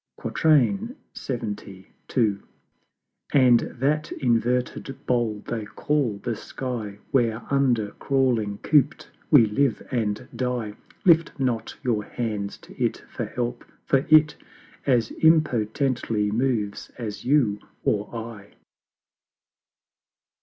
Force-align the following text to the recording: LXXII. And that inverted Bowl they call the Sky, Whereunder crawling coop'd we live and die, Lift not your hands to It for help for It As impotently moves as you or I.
LXXII. 0.25 1.85
And 3.33 3.59
that 3.59 4.11
inverted 4.13 4.97
Bowl 5.05 5.43
they 5.45 5.65
call 5.65 6.17
the 6.23 6.35
Sky, 6.35 6.97
Whereunder 7.11 7.89
crawling 7.99 8.57
coop'd 8.63 9.05
we 9.29 9.45
live 9.45 9.87
and 9.91 10.27
die, 10.35 10.73
Lift 11.05 11.39
not 11.39 11.77
your 11.83 12.03
hands 12.03 12.57
to 12.65 12.75
It 12.83 13.03
for 13.11 13.25
help 13.25 13.63
for 13.85 14.03
It 14.09 14.35
As 14.87 15.11
impotently 15.21 16.31
moves 16.31 16.89
as 16.97 17.23
you 17.23 17.59
or 17.83 18.09
I. 18.11 18.55